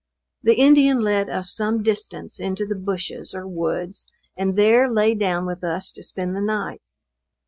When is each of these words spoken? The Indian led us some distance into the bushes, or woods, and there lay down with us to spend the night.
The 0.41 0.55
Indian 0.55 1.01
led 1.01 1.29
us 1.29 1.51
some 1.53 1.83
distance 1.83 2.39
into 2.39 2.65
the 2.65 2.73
bushes, 2.73 3.35
or 3.35 3.47
woods, 3.47 4.07
and 4.35 4.55
there 4.57 4.91
lay 4.91 5.13
down 5.13 5.45
with 5.45 5.63
us 5.63 5.91
to 5.91 6.01
spend 6.01 6.35
the 6.35 6.41
night. 6.41 6.81